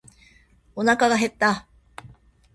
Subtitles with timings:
[0.75, 1.67] おなかが減った。